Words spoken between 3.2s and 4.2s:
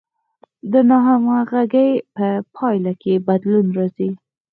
بدلون راځي.